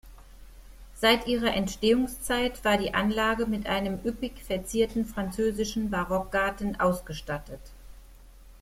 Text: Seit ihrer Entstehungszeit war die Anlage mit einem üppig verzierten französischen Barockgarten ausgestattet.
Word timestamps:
Seit 0.95 1.27
ihrer 1.27 1.53
Entstehungszeit 1.53 2.65
war 2.65 2.79
die 2.79 2.95
Anlage 2.95 3.45
mit 3.45 3.67
einem 3.67 3.99
üppig 4.03 4.41
verzierten 4.43 5.05
französischen 5.05 5.91
Barockgarten 5.91 6.79
ausgestattet. 6.79 7.61